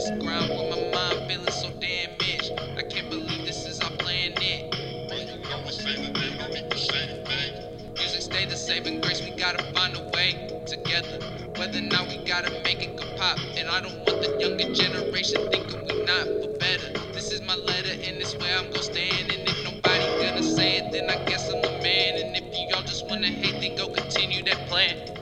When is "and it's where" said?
17.92-18.56